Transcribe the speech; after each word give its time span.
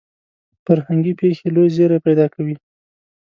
فرهنګي 0.65 1.13
پېښې 1.19 1.47
لوی 1.55 1.69
زیری 1.75 1.99
پیدا 2.05 2.25
کوي. 2.33 2.55